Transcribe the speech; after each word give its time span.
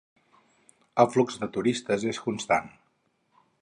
El 1.03 1.11
flux 1.17 1.37
de 1.43 1.51
turistes 1.59 2.09
és 2.15 2.25
constant. 2.27 2.77